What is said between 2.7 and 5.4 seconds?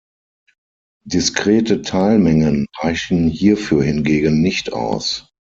reichen hierfür hingegen nicht aus.